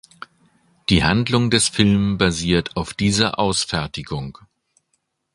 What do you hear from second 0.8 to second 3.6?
Die Handlung des Film basiert auf dieser